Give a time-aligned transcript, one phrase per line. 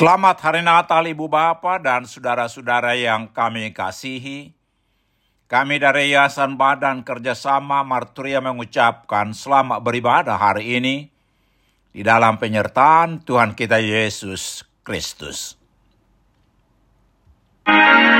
[0.00, 4.56] Selamat Hari Natal Ibu Bapak dan saudara-saudara yang kami kasihi.
[5.44, 11.12] Kami dari Yayasan Badan Kerjasama Marturia mengucapkan selamat beribadah hari ini
[11.92, 15.60] di dalam penyertaan Tuhan kita Yesus Kristus.
[17.68, 18.19] Soy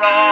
[0.00, 0.29] Raja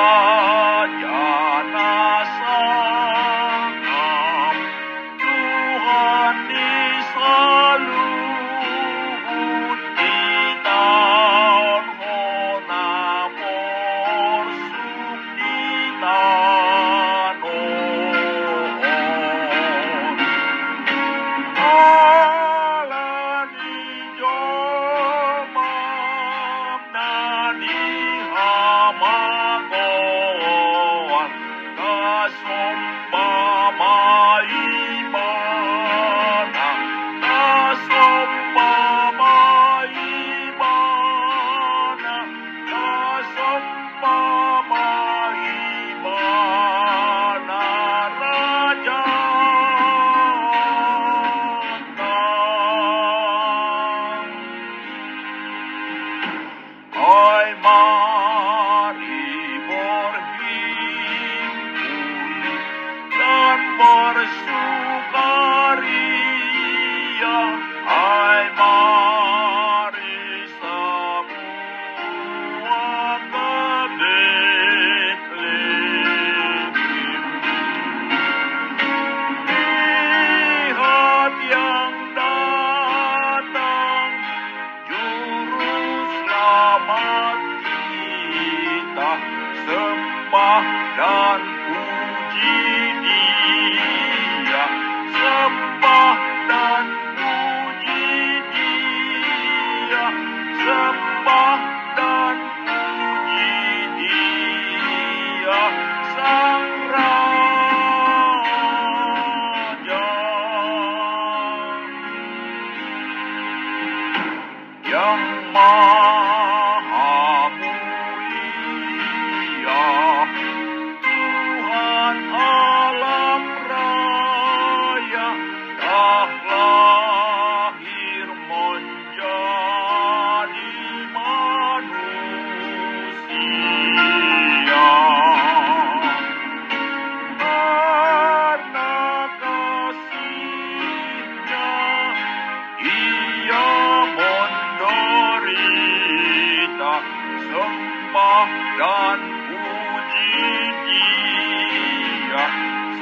[148.78, 149.18] dan
[149.50, 150.38] puji
[150.86, 152.46] dia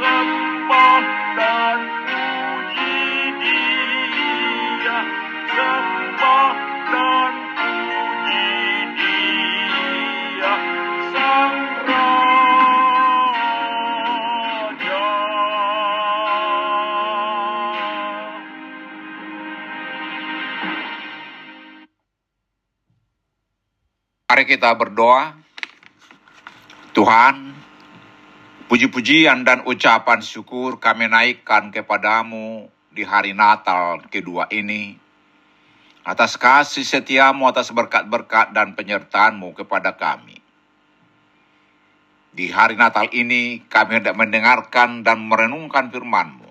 [0.00, 1.04] sembah
[1.36, 3.04] dan puji
[3.44, 4.98] dia
[5.52, 6.52] sembah
[6.88, 8.48] dan puji
[8.96, 10.54] dia
[24.32, 25.45] Mari kita berdoa.
[26.96, 27.52] Tuhan,
[28.72, 34.96] puji-pujian dan ucapan syukur kami naikkan kepadamu di hari Natal kedua ini.
[36.08, 40.40] Atas kasih setiamu, atas berkat-berkat dan penyertaanmu kepada kami.
[42.32, 46.48] Di hari Natal ini kami hendak mendengarkan dan merenungkan firman-Mu.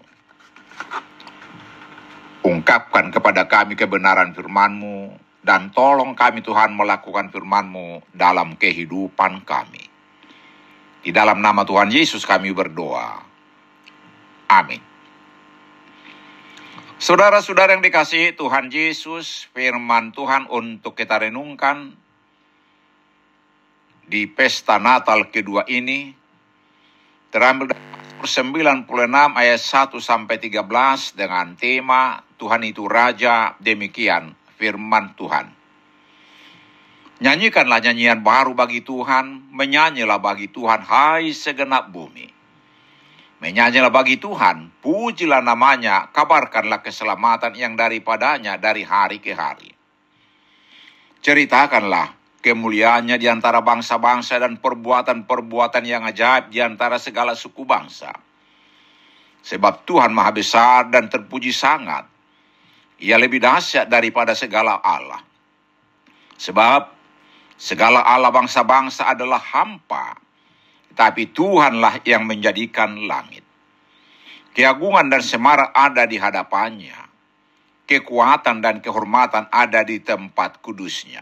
[2.46, 5.10] Ungkapkan kepada kami kebenaran firman-Mu
[5.42, 9.95] dan tolong kami Tuhan melakukan firman-Mu dalam kehidupan kami.
[11.06, 13.22] Di dalam nama Tuhan Yesus kami berdoa.
[14.50, 14.82] Amin.
[16.98, 21.94] Saudara-saudara yang dikasihi Tuhan Yesus, firman Tuhan untuk kita renungkan
[24.02, 26.14] di pesta Natal kedua ini
[27.30, 27.84] terambil dari
[28.26, 28.90] 96
[29.38, 30.66] ayat 1 sampai 13
[31.14, 35.65] dengan tema Tuhan itu Raja demikian firman Tuhan.
[37.16, 42.28] Nyanyikanlah nyanyian baru bagi Tuhan, menyanyilah bagi Tuhan hai segenap bumi.
[43.40, 49.72] Menyanyilah bagi Tuhan, pujilah namanya, kabarkanlah keselamatan yang daripadanya dari hari ke hari.
[51.24, 58.12] Ceritakanlah kemuliaannya di antara bangsa-bangsa dan perbuatan-perbuatan yang ajaib di antara segala suku bangsa.
[59.46, 62.06] Sebab Tuhan maha besar dan terpuji sangat.
[63.02, 65.22] Ia lebih dahsyat daripada segala Allah.
[66.36, 66.95] Sebab
[67.56, 70.20] segala Allah bangsa-bangsa adalah hampa,
[70.96, 73.44] tapi Tuhanlah yang menjadikan langit.
[74.56, 76.96] Keagungan dan semarak ada di hadapannya.
[77.86, 81.22] Kekuatan dan kehormatan ada di tempat kudusnya.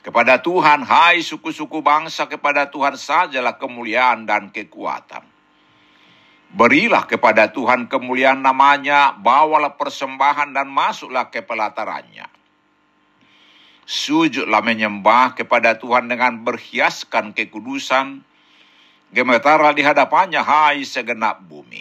[0.00, 5.20] Kepada Tuhan, hai suku-suku bangsa, kepada Tuhan sajalah kemuliaan dan kekuatan.
[6.48, 12.37] Berilah kepada Tuhan kemuliaan namanya, bawalah persembahan dan masuklah ke pelatarannya.
[13.88, 18.20] Sujudlah menyembah kepada Tuhan dengan berhiaskan kekudusan,
[19.16, 21.80] gemetarlah di hadapannya, hai segenap bumi.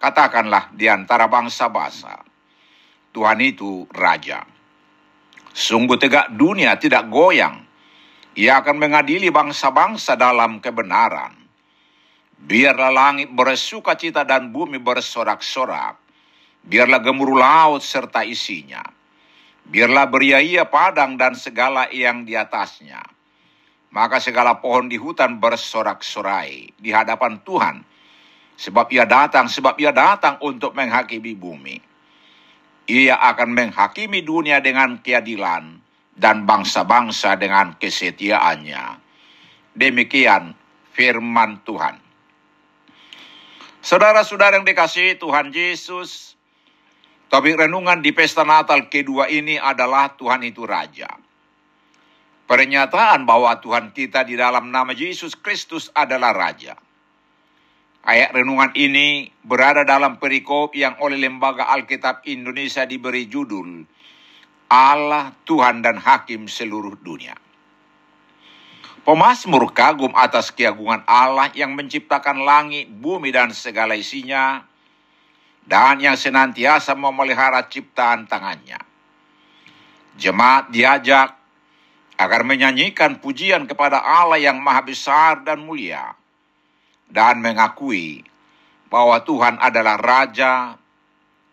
[0.00, 2.24] Katakanlah di antara bangsa-bangsa,
[3.12, 4.40] Tuhan itu Raja.
[5.52, 7.68] Sungguh tegak dunia tidak goyang.
[8.32, 11.36] Ia akan mengadili bangsa-bangsa dalam kebenaran.
[12.38, 16.00] Biarlah langit bersuka cita dan bumi bersorak-sorak.
[16.64, 18.96] Biarlah gemuruh laut serta isinya.
[19.68, 23.04] Biarlah beriaya padang dan segala yang di atasnya.
[23.92, 27.76] Maka segala pohon di hutan bersorak-sorai di hadapan Tuhan.
[28.58, 31.88] Sebab ia datang, sebab ia datang untuk menghakimi bumi
[32.88, 35.76] ia akan menghakimi dunia dengan keadilan
[36.16, 38.84] dan bangsa-bangsa dengan kesetiaannya.
[39.76, 40.56] Demikian
[40.96, 42.00] firman Tuhan.
[43.84, 46.27] Saudara-saudara yang dikasihi Tuhan Yesus,
[47.28, 51.08] topik renungan di pesta Natal kedua ini adalah Tuhan itu Raja.
[52.48, 56.76] Pernyataan bahwa Tuhan kita di dalam nama Yesus Kristus adalah Raja.
[58.08, 63.84] Ayat renungan ini berada dalam perikop yang oleh Lembaga Alkitab Indonesia diberi judul
[64.68, 67.32] Allah, Tuhan dan Hakim seluruh dunia.
[69.00, 74.68] Pemasmur kagum atas keagungan Allah yang menciptakan langit, bumi, dan segala isinya,
[75.68, 78.80] dan yang senantiasa memelihara ciptaan tangannya.
[80.16, 81.36] Jemaat diajak
[82.18, 86.16] agar menyanyikan pujian kepada Allah yang maha besar dan mulia,
[87.06, 88.24] dan mengakui
[88.88, 90.74] bahwa Tuhan adalah Raja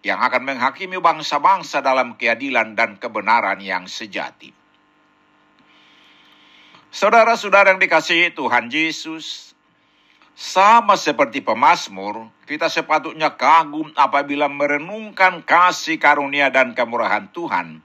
[0.01, 4.53] yang akan menghakimi bangsa-bangsa dalam keadilan dan kebenaran yang sejati.
[6.95, 9.54] Saudara-saudara yang dikasihi Tuhan Yesus,
[10.35, 17.79] sama seperti pemazmur, kita sepatutnya kagum apabila merenungkan kasih karunia dan kemurahan Tuhan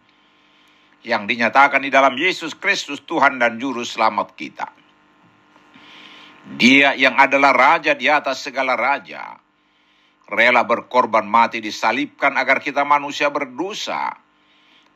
[1.07, 4.67] yang dinyatakan di dalam Yesus Kristus Tuhan dan Juru Selamat kita.
[6.59, 9.39] Dia yang adalah raja di atas segala raja,
[10.27, 14.11] rela berkorban mati disalibkan agar kita manusia berdosa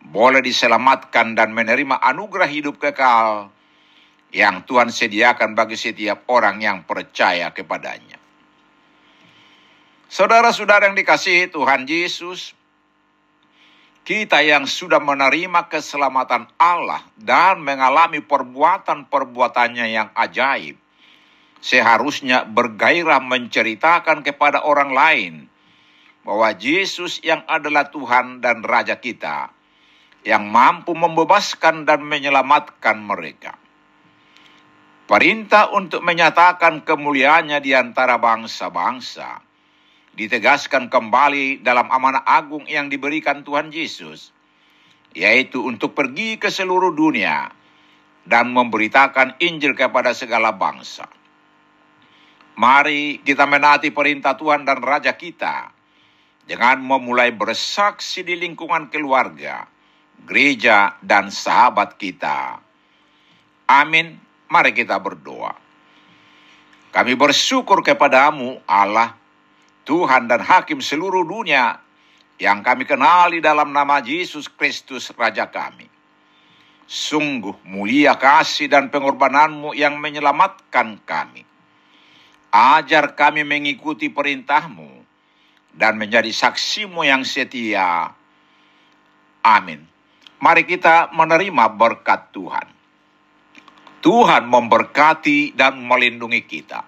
[0.02, 3.53] boleh diselamatkan dan menerima anugerah hidup kekal
[4.35, 8.19] yang Tuhan sediakan bagi setiap orang yang percaya kepadanya.
[10.11, 12.55] Saudara-saudara yang dikasihi Tuhan Yesus,
[14.03, 20.76] kita yang sudah menerima keselamatan Allah dan mengalami perbuatan-perbuatannya yang ajaib,
[21.62, 25.35] seharusnya bergairah menceritakan kepada orang lain
[26.26, 29.55] bahwa Yesus yang adalah Tuhan dan Raja kita,
[30.26, 33.63] yang mampu membebaskan dan menyelamatkan mereka.
[35.04, 39.44] Perintah untuk menyatakan kemuliaannya di antara bangsa-bangsa
[40.16, 44.32] ditegaskan kembali dalam amanah agung yang diberikan Tuhan Yesus,
[45.12, 47.52] yaitu untuk pergi ke seluruh dunia
[48.25, 51.04] dan memberitakan Injil kepada segala bangsa.
[52.56, 55.68] Mari kita menaati perintah Tuhan dan Raja kita
[56.49, 59.68] dengan memulai bersaksi di lingkungan keluarga,
[60.25, 62.56] gereja, dan sahabat kita.
[63.68, 64.24] Amin.
[64.48, 65.56] Mari kita berdoa.
[66.94, 69.18] Kami bersyukur kepadamu, Allah,
[69.82, 71.82] Tuhan dan Hakim seluruh dunia,
[72.38, 75.86] yang kami kenali dalam nama Yesus Kristus, Raja kami.
[76.84, 81.42] Sungguh mulia kasih dan pengorbananmu yang menyelamatkan kami.
[82.54, 85.02] Ajar kami mengikuti perintahmu
[85.74, 88.14] dan menjadi saksimu yang setia.
[89.42, 89.82] Amin.
[90.38, 92.74] Mari kita menerima berkat Tuhan.
[94.04, 96.84] Tuhan memberkati dan melindungi kita.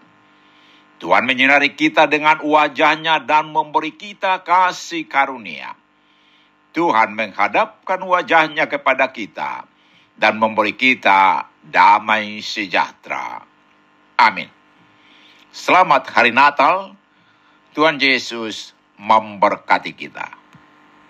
[1.01, 5.73] Tuhan menyinari kita dengan wajahnya dan memberi kita kasih karunia.
[6.77, 9.65] Tuhan menghadapkan wajahnya kepada kita
[10.13, 13.41] dan memberi kita damai sejahtera.
[14.21, 14.53] Amin.
[15.49, 16.93] Selamat hari Natal.
[17.73, 20.46] Tuhan Yesus memberkati kita.